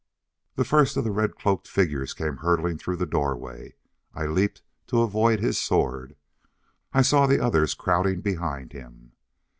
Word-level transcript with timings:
The 0.55 0.63
first 0.65 0.97
of 0.97 1.03
the 1.03 1.11
red 1.11 1.35
cloaked 1.35 1.67
figures 1.67 2.15
came 2.15 2.37
hurtling 2.37 2.79
through 2.79 2.95
the 2.95 3.05
doorway. 3.05 3.75
I 4.15 4.25
leaped 4.25 4.63
to 4.87 5.03
avoid 5.03 5.39
his 5.39 5.61
sword. 5.61 6.15
I 6.91 7.03
saw 7.03 7.27
the 7.27 7.39
others 7.39 7.75
crowding 7.75 8.21
behind 8.21 8.73
him. 8.73 9.11